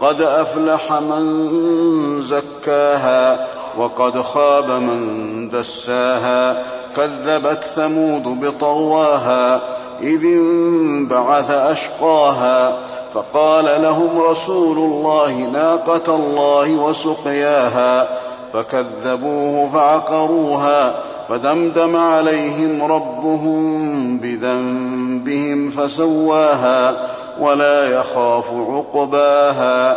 قد 0.00 0.22
افلح 0.22 0.92
من 0.92 2.22
زكاها 2.22 3.46
وقد 3.78 4.22
خاب 4.22 4.70
من 4.70 5.48
دساها 5.50 6.62
كذبت 6.96 7.64
ثمود 7.64 8.22
بطغواها 8.22 9.60
اذ 10.02 10.24
انبعث 10.24 11.50
اشقاها 11.50 12.76
فقال 13.14 13.82
لهم 13.82 14.20
رسول 14.20 14.78
الله 14.78 15.32
ناقه 15.52 16.16
الله 16.16 16.74
وسقياها 16.74 18.08
فكذبوه 18.52 19.68
فعقروها 19.72 20.94
فدمدم 21.28 21.96
عليهم 21.96 22.92
ربهم 22.92 24.18
بذنبهم 24.18 25.70
فسواها 25.70 27.08
ولا 27.40 27.86
يخاف 27.88 28.44
عقباها 28.52 29.96